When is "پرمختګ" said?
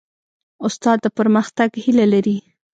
1.17-1.69